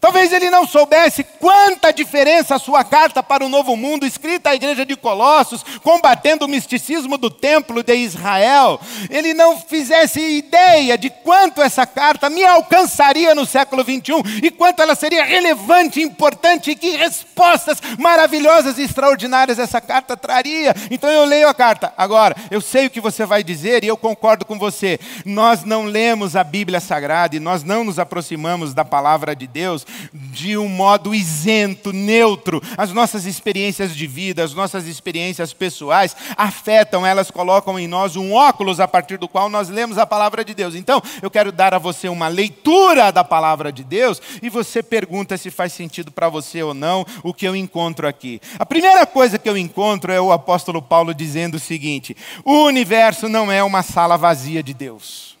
[0.00, 4.54] Talvez ele não soubesse quanta diferença a sua carta para o novo mundo, escrita à
[4.54, 11.10] igreja de Colossos, combatendo o misticismo do templo de Israel, ele não fizesse ideia de
[11.10, 16.76] quanto essa carta me alcançaria no século 21 e quanto ela seria relevante, importante e
[16.76, 20.74] que respostas maravilhosas e extraordinárias essa carta traria.
[20.90, 21.92] Então eu leio a carta.
[21.96, 24.98] Agora, eu sei o que você vai dizer e eu concordo com você.
[25.26, 29.84] Nós não lemos a Bíblia Sagrada e nós não nos aproximamos da palavra de Deus
[30.12, 32.62] de um modo isento, neutro.
[32.76, 38.32] As nossas experiências de vida, as nossas experiências pessoais afetam, elas colocam em nós um
[38.32, 40.74] óculos a partir do qual nós lemos a palavra de Deus.
[40.74, 45.36] Então, eu quero dar a você uma leitura da palavra de Deus e você pergunta
[45.36, 48.40] se faz sentido para você ou não o que eu encontro aqui.
[48.58, 53.28] A primeira coisa que eu encontro é o apóstolo Paulo dizendo o seguinte: o universo
[53.28, 55.38] não é uma sala vazia de Deus.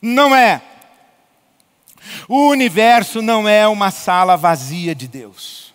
[0.00, 0.62] Não é.
[2.28, 5.72] O universo não é uma sala vazia de Deus.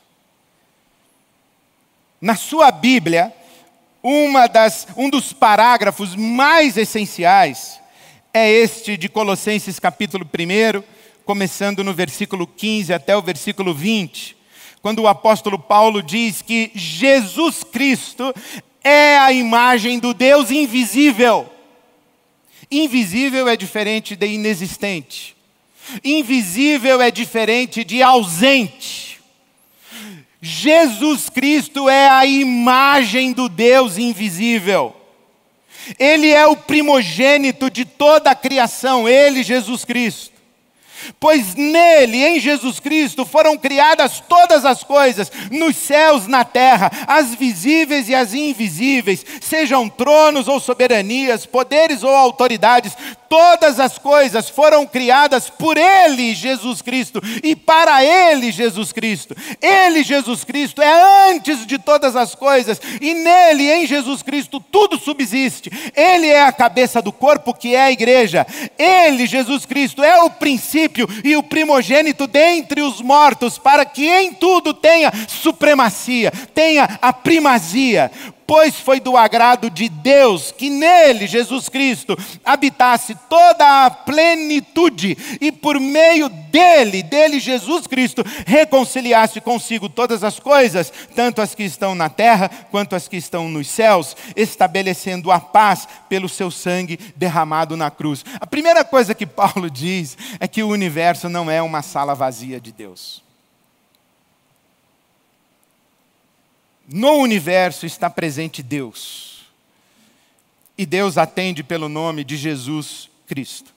[2.22, 3.34] Na sua Bíblia,
[4.52, 7.80] das, um dos parágrafos mais essenciais
[8.34, 10.84] é este de Colossenses capítulo 1,
[11.24, 14.36] começando no versículo 15 até o versículo 20,
[14.82, 18.34] quando o apóstolo Paulo diz que Jesus Cristo
[18.84, 21.50] é a imagem do Deus invisível.
[22.70, 25.36] Invisível é diferente de inexistente.
[26.04, 29.20] Invisível é diferente de ausente.
[30.42, 34.96] Jesus Cristo é a imagem do Deus invisível.
[35.98, 40.34] Ele é o primogênito de toda a criação, ele, Jesus Cristo.
[41.20, 47.36] Pois nele, em Jesus Cristo, foram criadas todas as coisas, nos céus, na terra, as
[47.36, 52.96] visíveis e as invisíveis, sejam tronos ou soberanias, poderes ou autoridades,
[53.34, 59.36] todas as coisas foram criadas por Ele, Jesus Cristo, e para Ele, Jesus Cristo.
[59.60, 65.00] Ele, Jesus Cristo, é antes de todas as coisas, e nele, em Jesus Cristo, tudo
[65.00, 65.72] subsiste.
[65.96, 68.46] Ele é a cabeça do corpo, que é a igreja.
[68.78, 74.32] Ele, Jesus Cristo, é o princípio e o primogênito dentre os mortos, para que em
[74.32, 78.12] tudo tenha supremacia, tenha a primazia
[78.46, 85.52] pois foi do agrado de Deus que nele, Jesus Cristo, habitasse toda a plenitude e
[85.52, 91.96] por meio dele, dele Jesus Cristo, reconciliasse consigo todas as coisas, tanto as que estão
[91.96, 97.76] na terra quanto as que estão nos céus, estabelecendo a paz pelo seu sangue derramado
[97.78, 98.24] na cruz.
[98.40, 102.60] A primeira coisa que Paulo diz é que o universo não é uma sala vazia
[102.60, 103.23] de Deus.
[106.88, 109.46] No universo está presente Deus.
[110.78, 113.74] E Deus atende pelo nome de Jesus Cristo.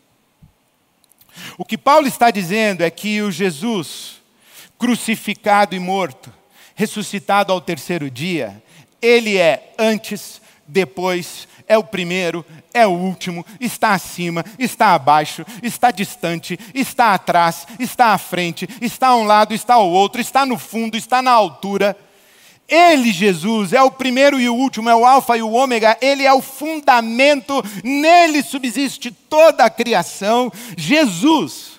[1.58, 4.22] O que Paulo está dizendo é que o Jesus,
[4.78, 6.32] crucificado e morto,
[6.74, 8.62] ressuscitado ao terceiro dia,
[9.00, 15.90] ele é antes, depois, é o primeiro, é o último, está acima, está abaixo, está
[15.90, 20.58] distante, está atrás, está à frente, está a um lado, está ao outro, está no
[20.58, 21.96] fundo, está na altura.
[22.68, 26.24] Ele, Jesus, é o primeiro e o último, é o Alfa e o Ômega, ele
[26.24, 31.76] é o fundamento, nele subsiste toda a criação, Jesus.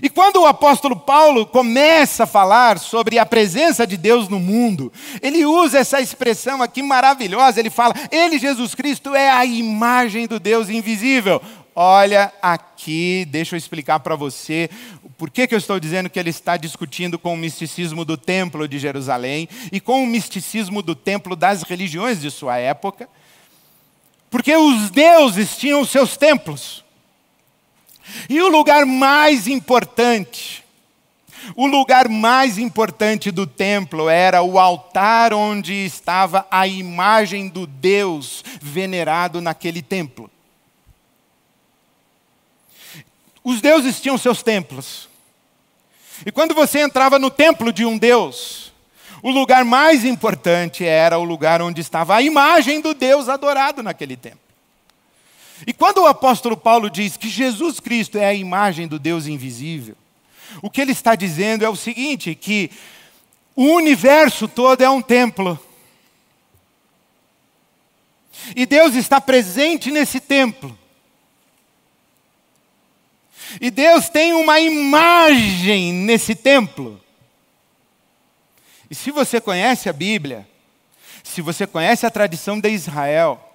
[0.00, 4.92] E quando o apóstolo Paulo começa a falar sobre a presença de Deus no mundo,
[5.20, 10.40] ele usa essa expressão aqui maravilhosa, ele fala: Ele, Jesus Cristo, é a imagem do
[10.40, 11.42] Deus invisível.
[11.74, 14.68] Olha aqui, deixa eu explicar para você
[15.22, 18.66] por que, que eu estou dizendo que ele está discutindo com o misticismo do templo
[18.66, 23.08] de Jerusalém e com o misticismo do templo das religiões de sua época?
[24.28, 26.84] Porque os deuses tinham seus templos.
[28.28, 30.64] E o lugar mais importante,
[31.54, 38.42] o lugar mais importante do templo era o altar onde estava a imagem do Deus
[38.60, 40.28] venerado naquele templo.
[43.44, 45.11] Os deuses tinham seus templos.
[46.24, 48.72] E quando você entrava no templo de um Deus,
[49.22, 54.16] o lugar mais importante era o lugar onde estava a imagem do Deus adorado naquele
[54.16, 54.40] templo.
[55.66, 59.96] E quando o apóstolo Paulo diz que Jesus Cristo é a imagem do Deus invisível,
[60.60, 62.70] o que ele está dizendo é o seguinte: que
[63.54, 65.58] o universo todo é um templo.
[68.56, 70.76] E Deus está presente nesse templo.
[73.60, 77.00] E Deus tem uma imagem nesse templo.
[78.90, 80.46] E se você conhece a Bíblia,
[81.22, 83.52] se você conhece a tradição de Israel,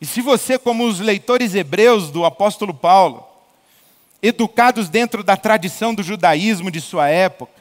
[0.00, 3.26] e se você, como os leitores hebreus do apóstolo Paulo,
[4.22, 7.60] educados dentro da tradição do judaísmo de sua época,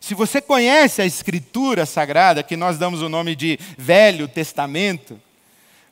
[0.00, 5.20] se você conhece a Escritura Sagrada, que nós damos o nome de Velho Testamento,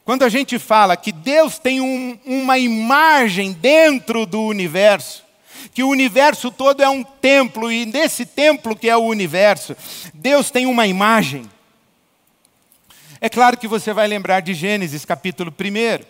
[0.05, 5.25] quando a gente fala que Deus tem um, uma imagem dentro do universo,
[5.73, 9.75] que o universo todo é um templo, e nesse templo que é o universo,
[10.13, 11.51] Deus tem uma imagem.
[13.19, 16.05] É claro que você vai lembrar de Gênesis capítulo 1,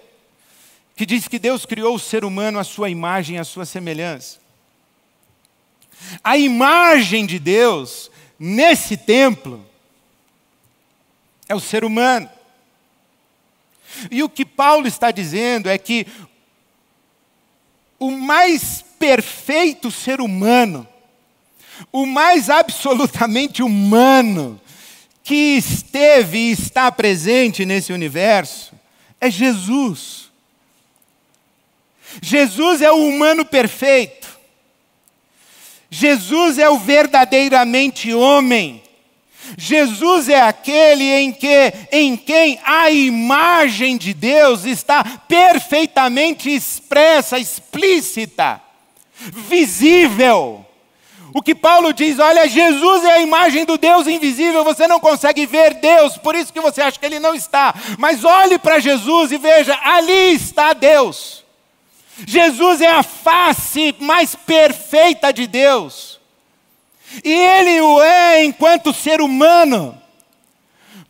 [0.97, 4.39] que diz que Deus criou o ser humano à sua imagem, à sua semelhança.
[6.23, 9.65] A imagem de Deus nesse templo
[11.49, 12.29] é o ser humano.
[14.11, 16.07] E o que Paulo está dizendo é que
[17.99, 20.87] o mais perfeito ser humano,
[21.93, 24.61] o mais absolutamente humano
[25.23, 28.75] que esteve e está presente nesse universo
[29.21, 30.31] é Jesus.
[32.21, 34.29] Jesus é o humano perfeito.
[35.91, 38.84] Jesus é o verdadeiramente homem.
[39.59, 48.61] Jesus é aquele em que em quem a imagem de Deus está perfeitamente expressa, explícita,
[49.49, 50.65] visível.
[51.35, 55.47] O que Paulo diz, olha, Jesus é a imagem do Deus invisível, você não consegue
[55.47, 57.75] ver Deus, por isso que você acha que ele não está.
[57.99, 61.45] Mas olhe para Jesus e veja, ali está Deus.
[62.25, 66.14] Jesus é a face mais perfeita de Deus.
[67.23, 70.01] E ele o é enquanto ser humano.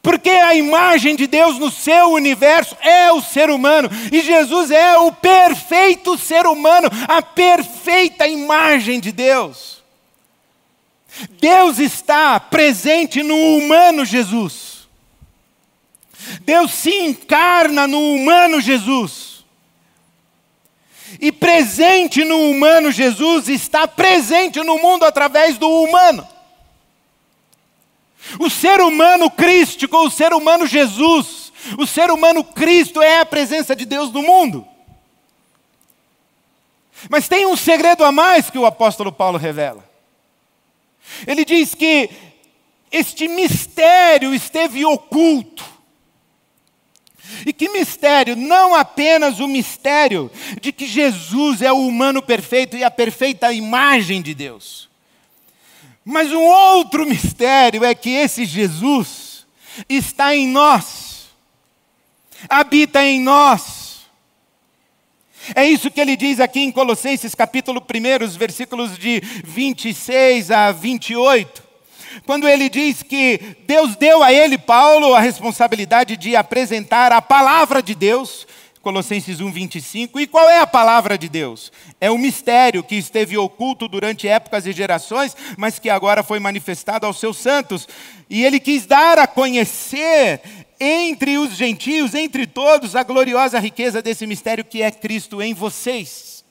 [0.03, 3.88] Porque a imagem de Deus no seu universo é o ser humano.
[4.12, 9.83] E Jesus é o perfeito ser humano, a perfeita imagem de Deus.
[11.40, 14.87] Deus está presente no humano Jesus.
[16.43, 19.34] Deus se encarna no humano Jesus.
[21.21, 26.27] E presente no humano Jesus está presente no mundo através do humano.
[28.38, 33.77] O ser humano crístico, o ser humano Jesus, o ser humano Cristo é a presença
[33.77, 34.67] de Deus no mundo.
[37.09, 39.85] Mas tem um segredo a mais que o apóstolo Paulo revela.
[41.27, 42.09] Ele diz que
[42.90, 45.73] este mistério esteve oculto.
[47.46, 48.37] E que mistério?
[48.37, 54.20] Não apenas o mistério de que Jesus é o humano perfeito e a perfeita imagem
[54.22, 54.88] de Deus.
[56.04, 59.46] Mas um outro mistério é que esse Jesus
[59.88, 61.29] está em nós,
[62.48, 64.04] habita em nós.
[65.54, 71.63] É isso que ele diz aqui em Colossenses capítulo 1, versículos de 26 a 28
[72.27, 77.83] quando ele diz que Deus deu a ele, Paulo, a responsabilidade de apresentar a palavra
[77.83, 78.46] de Deus,
[78.85, 80.21] Colossenses 1, 25.
[80.21, 81.73] E qual é a palavra de Deus?
[82.00, 87.06] É um mistério que esteve oculto durante épocas e gerações, mas que agora foi manifestado
[87.06, 87.88] aos seus santos.
[88.29, 90.42] E ele quis dar a conhecer
[90.79, 96.44] entre os gentios, entre todos, a gloriosa riqueza desse mistério que é Cristo em vocês.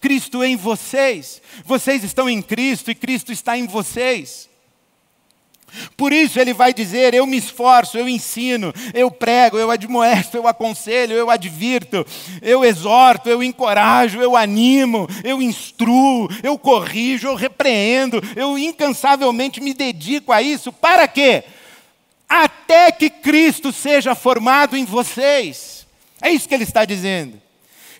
[0.00, 1.42] Cristo em vocês.
[1.64, 4.48] Vocês estão em Cristo e Cristo está em vocês.
[5.96, 10.46] Por isso ele vai dizer: Eu me esforço, eu ensino, eu prego, eu admoesto, eu
[10.46, 12.06] aconselho, eu advirto,
[12.42, 19.74] eu exorto, eu encorajo, eu animo, eu instruo, eu corrijo, eu repreendo, eu incansavelmente me
[19.74, 20.72] dedico a isso.
[20.72, 21.44] Para quê?
[22.28, 25.86] Até que Cristo seja formado em vocês.
[26.20, 27.40] É isso que ele está dizendo.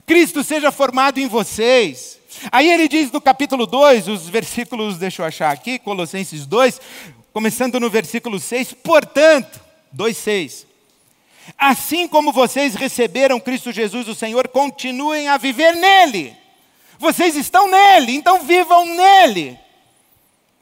[0.06, 2.18] Cristo seja formado em vocês.
[2.50, 6.80] Aí ele diz no capítulo 2, os versículos, deixa eu achar aqui, Colossenses 2,
[7.34, 9.60] começando no versículo 6, portanto,
[9.94, 10.66] 2,6.
[11.58, 16.34] Assim como vocês receberam Cristo Jesus, o Senhor, continuem a viver nele.
[16.96, 19.58] Vocês estão nele, então vivam nele.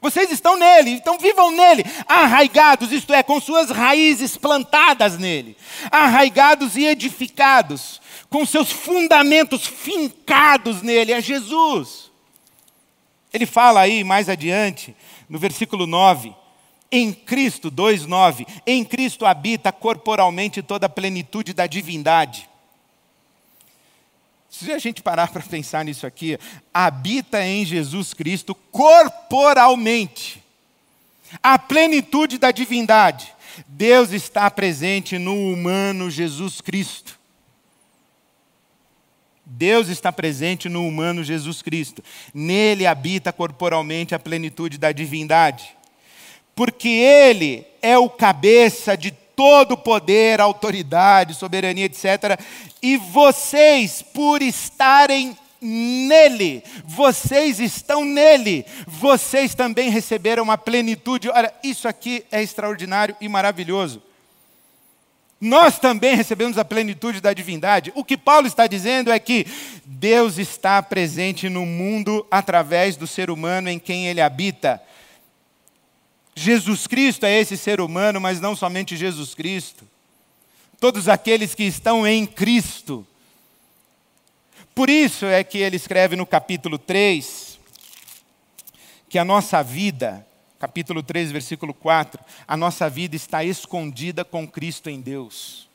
[0.01, 5.55] Vocês estão nele, então vivam nele, arraigados, isto é, com suas raízes plantadas nele,
[5.89, 12.11] arraigados e edificados, com seus fundamentos fincados nele, é Jesus.
[13.31, 14.93] Ele fala aí mais adiante,
[15.29, 16.35] no versículo 9:
[16.93, 22.47] em Cristo, 2,9, em Cristo habita corporalmente toda a plenitude da divindade.
[24.47, 26.37] Se a gente parar para pensar nisso aqui,
[26.71, 30.43] habita em Jesus Cristo corporalmente
[31.41, 33.33] a plenitude da divindade.
[33.67, 37.19] Deus está presente no humano Jesus Cristo.
[39.43, 42.03] Deus está presente no humano Jesus Cristo.
[42.31, 45.75] Nele habita corporalmente a plenitude da divindade
[46.55, 52.39] porque Ele é o cabeça de todo poder, autoridade, soberania, etc.
[52.81, 61.29] E vocês, por estarem nele, vocês estão nele, vocês também receberam a plenitude.
[61.29, 64.01] Olha, isso aqui é extraordinário e maravilhoso.
[65.39, 67.91] Nós também recebemos a plenitude da divindade.
[67.95, 69.45] O que Paulo está dizendo é que
[69.83, 74.81] Deus está presente no mundo através do ser humano em quem ele habita.
[76.35, 79.87] Jesus Cristo é esse ser humano, mas não somente Jesus Cristo.
[80.79, 83.05] Todos aqueles que estão em Cristo.
[84.73, 87.59] Por isso é que ele escreve no capítulo 3
[89.07, 90.25] que a nossa vida,
[90.57, 95.69] capítulo 3, versículo 4, a nossa vida está escondida com Cristo em Deus.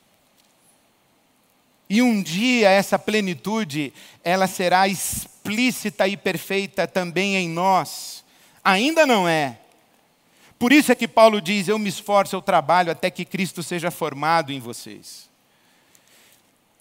[1.89, 3.93] E um dia essa plenitude,
[4.23, 8.25] ela será explícita e perfeita também em nós.
[8.61, 9.57] Ainda não é,
[10.59, 13.89] por isso é que Paulo diz: Eu me esforço, eu trabalho até que Cristo seja
[13.89, 15.28] formado em vocês.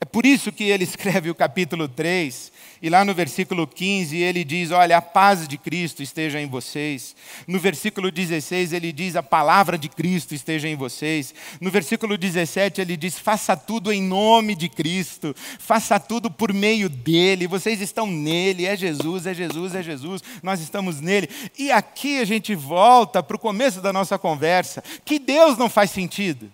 [0.00, 4.44] É por isso que ele escreve o capítulo 3, e lá no versículo 15 ele
[4.44, 7.16] diz: Olha, a paz de Cristo esteja em vocês.
[7.46, 11.34] No versículo 16 ele diz: A palavra de Cristo esteja em vocês.
[11.60, 16.88] No versículo 17 ele diz: Faça tudo em nome de Cristo, faça tudo por meio
[16.88, 17.48] dele.
[17.48, 21.28] Vocês estão nele, é Jesus, é Jesus, é Jesus, nós estamos nele.
[21.58, 25.90] E aqui a gente volta para o começo da nossa conversa: que Deus não faz
[25.90, 26.52] sentido.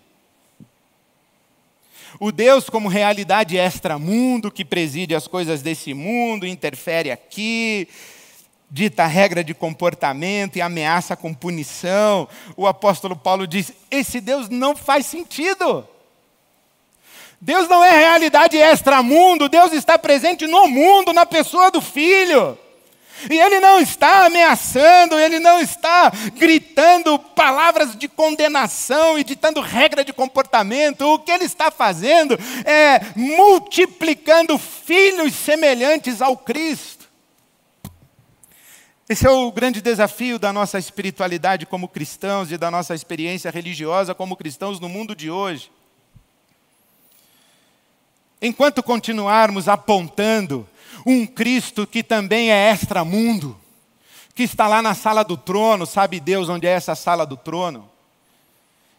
[2.19, 7.87] O Deus como realidade extramundo, que preside as coisas desse mundo, interfere aqui,
[8.69, 12.27] dita regra de comportamento e ameaça com punição.
[12.55, 15.87] O apóstolo Paulo diz: esse Deus não faz sentido.
[17.39, 22.57] Deus não é realidade extramundo, Deus está presente no mundo, na pessoa do Filho.
[23.29, 30.03] E ele não está ameaçando, ele não está gritando palavras de condenação e ditando regra
[30.03, 31.01] de comportamento.
[31.01, 37.05] O que ele está fazendo é multiplicando filhos semelhantes ao Cristo.
[39.07, 44.15] Esse é o grande desafio da nossa espiritualidade como cristãos e da nossa experiência religiosa
[44.15, 45.71] como cristãos no mundo de hoje.
[48.41, 50.67] Enquanto continuarmos apontando
[51.05, 53.55] um Cristo que também é extramundo,
[54.33, 57.89] que está lá na sala do trono, sabe Deus onde é essa sala do trono?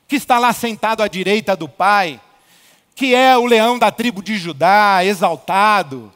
[0.09, 2.21] que está lá sentado à direita do Pai,
[2.95, 6.13] que é o leão da tribo de Judá, exaltado,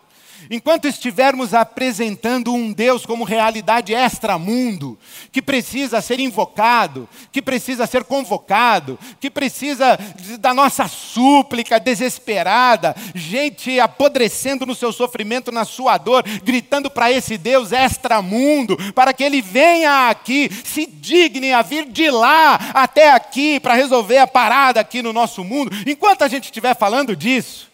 [0.52, 4.98] Enquanto estivermos apresentando um Deus como realidade extramundo,
[5.30, 9.96] que precisa ser invocado, que precisa ser convocado, que precisa
[10.40, 17.38] da nossa súplica desesperada, gente apodrecendo no seu sofrimento, na sua dor, gritando para esse
[17.38, 23.60] Deus extramundo, para que ele venha aqui, se digne a vir de lá até aqui
[23.60, 25.70] para resolver a parada aqui no nosso mundo.
[25.86, 27.69] Enquanto a gente estiver falando disso,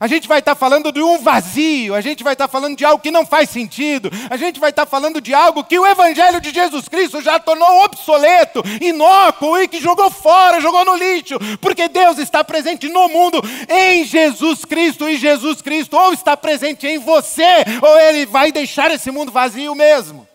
[0.00, 3.02] a gente vai estar falando de um vazio, a gente vai estar falando de algo
[3.02, 6.50] que não faz sentido, a gente vai estar falando de algo que o Evangelho de
[6.50, 12.18] Jesus Cristo já tornou obsoleto, inócuo e que jogou fora, jogou no lixo, porque Deus
[12.18, 17.64] está presente no mundo em Jesus Cristo e Jesus Cristo ou está presente em você,
[17.82, 20.26] ou Ele vai deixar esse mundo vazio mesmo.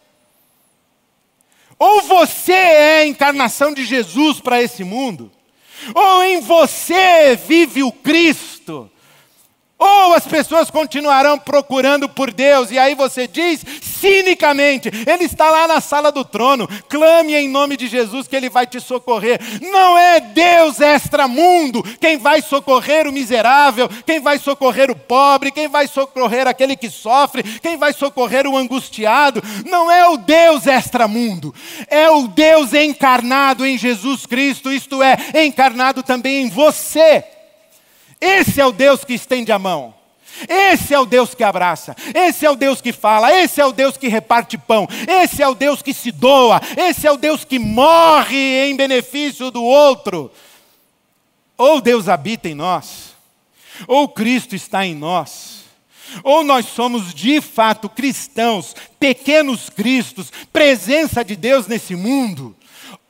[1.78, 5.32] Ou você é a encarnação de Jesus para esse mundo,
[5.95, 8.91] ou em você vive o Cristo.
[9.80, 15.69] Ou as pessoas continuarão procurando por Deus, e aí você diz cinicamente: Ele está lá
[15.69, 19.39] na sala do trono, clame em nome de Jesus que Ele vai te socorrer.
[19.61, 25.69] Não é Deus extramundo quem vai socorrer o miserável, quem vai socorrer o pobre, quem
[25.69, 29.41] vai socorrer aquele que sofre, quem vai socorrer o angustiado.
[29.65, 31.55] Não é o Deus extramundo,
[31.88, 37.23] é o Deus encarnado em Jesus Cristo, isto é, encarnado também em você.
[38.20, 39.93] Esse é o Deus que estende a mão.
[40.47, 43.74] Esse é o Deus que abraça, esse é o Deus que fala, esse é o
[43.74, 47.43] Deus que reparte pão, esse é o Deus que se doa, esse é o Deus
[47.43, 50.32] que morre em benefício do outro.
[51.57, 53.15] Ou Deus habita em nós,
[53.86, 55.65] ou Cristo está em nós,
[56.24, 62.55] ou nós somos de fato cristãos, pequenos cristos, presença de Deus nesse mundo,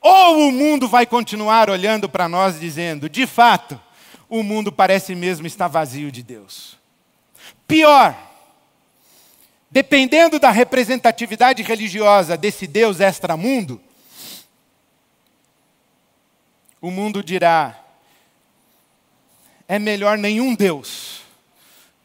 [0.00, 3.80] ou o mundo vai continuar olhando para nós dizendo, de fato,
[4.30, 6.78] o mundo parece mesmo estar vazio de Deus.
[7.66, 8.16] Pior,
[9.68, 13.80] dependendo da representatividade religiosa desse Deus extramundo,
[16.80, 17.76] o mundo dirá:
[19.66, 21.22] é melhor nenhum Deus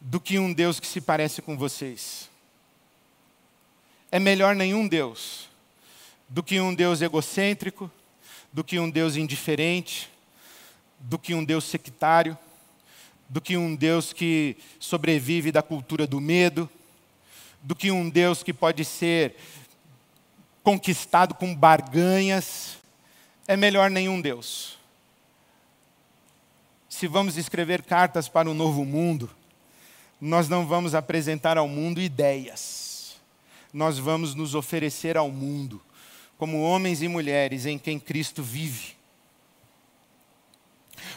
[0.00, 2.28] do que um Deus que se parece com vocês.
[4.10, 5.48] É melhor nenhum Deus
[6.28, 7.90] do que um Deus egocêntrico,
[8.52, 10.10] do que um Deus indiferente,
[10.98, 12.36] do que um Deus sectário,
[13.28, 16.68] do que um Deus que sobrevive da cultura do medo,
[17.62, 19.36] do que um Deus que pode ser
[20.62, 22.78] conquistado com barganhas.
[23.46, 24.78] É melhor nenhum Deus.
[26.88, 29.30] Se vamos escrever cartas para o um novo mundo,
[30.20, 33.16] nós não vamos apresentar ao mundo ideias.
[33.72, 35.82] Nós vamos nos oferecer ao mundo
[36.38, 38.95] como homens e mulheres em quem Cristo vive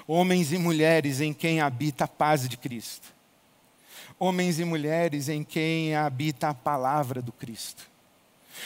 [0.08, 3.14] homens e mulheres em quem habita a paz de Cristo,
[4.18, 7.88] homens e mulheres em quem habita a palavra do Cristo,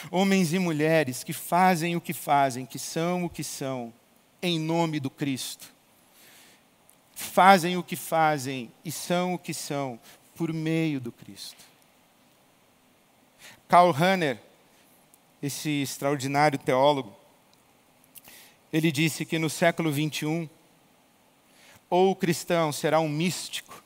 [0.10, 3.94] homens e mulheres que fazem o que fazem, que são o que são,
[4.42, 5.72] em nome do Cristo,
[7.16, 10.00] fazem o que fazem e são o que são
[10.36, 11.64] por meio do Cristo.
[13.68, 14.40] Karl Rahner,
[15.42, 17.14] esse extraordinário teólogo,
[18.72, 20.50] ele disse que no século 21
[21.94, 23.84] ou o cristão será um místico,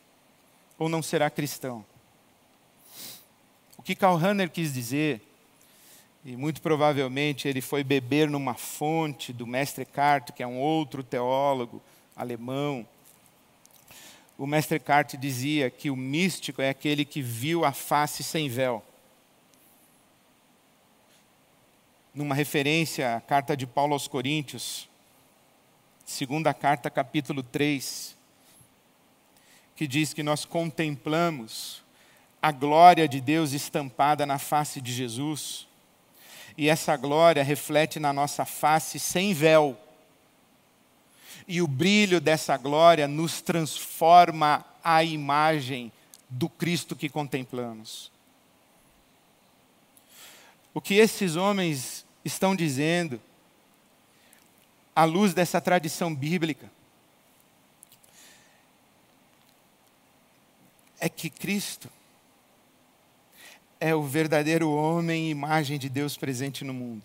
[0.79, 1.85] ou não será cristão.
[3.77, 5.21] O que Karl Rahner quis dizer,
[6.23, 11.03] e muito provavelmente ele foi beber numa fonte do mestre Eckhart, que é um outro
[11.03, 11.81] teólogo
[12.15, 12.87] alemão.
[14.37, 18.81] O mestre Eckhart dizia que o místico é aquele que viu a face sem véu.
[22.15, 24.86] Numa referência à carta de Paulo aos Coríntios,
[26.07, 28.15] segunda carta, capítulo 3,
[29.75, 31.83] que diz que nós contemplamos
[32.41, 35.67] a glória de Deus estampada na face de Jesus,
[36.57, 39.77] e essa glória reflete na nossa face sem véu.
[41.45, 45.91] E o brilho dessa glória nos transforma à imagem
[46.29, 48.09] do Cristo que contemplamos.
[50.73, 53.21] O que esses homens estão dizendo
[54.97, 56.71] à luz dessa tradição bíblica,
[60.99, 61.87] é que Cristo
[63.79, 67.03] é o verdadeiro homem e imagem de Deus presente no mundo.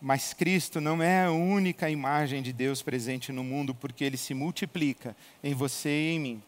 [0.00, 4.32] Mas Cristo não é a única imagem de Deus presente no mundo, porque ele se
[4.32, 6.42] multiplica em você e em mim.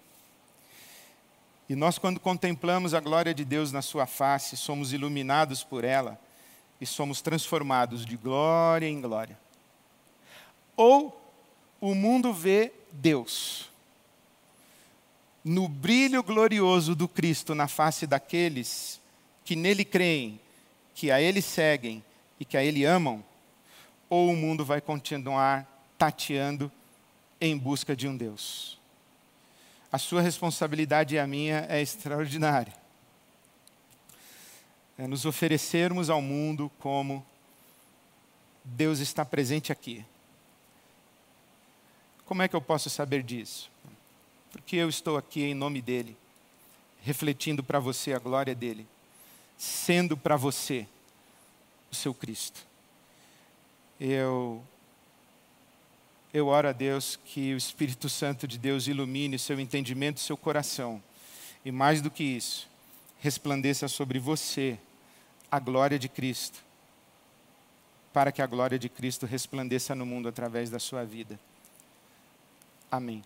[1.69, 6.17] E nós, quando contemplamos a glória de Deus na Sua face, somos iluminados por ela
[6.81, 9.43] e somos transformados de glória em glória
[10.77, 11.21] ou
[11.81, 13.71] o mundo vê Deus.
[15.45, 19.01] No brilho glorioso do Cristo na face daqueles
[19.45, 20.41] que nele creem,
[20.95, 22.03] que a ele seguem
[22.41, 23.23] e que a ele amam,
[24.09, 25.67] ou o mundo vai continuar
[25.99, 26.73] tateando
[27.41, 28.79] em busca de um Deus.
[29.93, 32.73] A sua responsabilidade e a minha é extraordinária.
[34.97, 37.25] É nos oferecermos ao mundo como
[38.65, 40.05] Deus está presente aqui.
[42.27, 43.71] Como é que eu posso saber disso?
[44.51, 46.17] Porque eu estou aqui em nome dEle,
[47.03, 48.87] refletindo para você a glória dEle,
[49.59, 50.87] sendo para você
[51.93, 52.65] o seu Cristo.
[54.01, 54.63] Eu,
[56.33, 61.03] eu oro a Deus que o Espírito Santo de Deus ilumine seu entendimento, seu coração.
[61.65, 62.69] E mais do que isso,
[63.21, 64.79] resplandeça sobre você
[65.51, 66.59] a glória de Cristo,
[68.13, 71.39] para que a glória de Cristo resplandeça no mundo através da sua vida.
[72.91, 73.23] Amém.